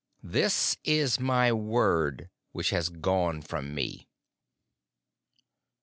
This 0.23 0.77
is 0.83 1.19
my 1.19 1.51
Word 1.53 2.27
which 2.53 2.71
has 2.71 2.89
gone 2.89 3.43
from 3.43 3.75
me." 3.75 4.07